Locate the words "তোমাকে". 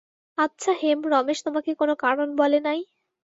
1.43-1.71